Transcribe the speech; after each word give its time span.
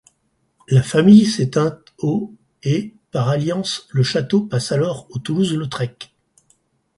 La 0.67 0.81
famille 0.81 1.27
s'éteint 1.27 1.79
au 1.99 2.33
et, 2.63 2.95
par 3.11 3.29
alliance, 3.29 3.87
le 3.91 4.01
château 4.01 4.41
passe 4.41 4.71
alors 4.71 5.05
aux 5.11 5.19
Toulouse-Lautrec. 5.19 6.11